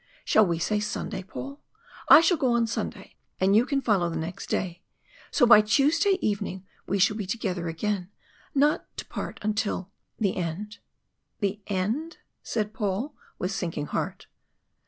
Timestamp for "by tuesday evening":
5.45-6.65